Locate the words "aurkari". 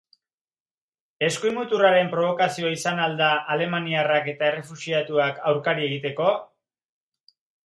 5.53-5.87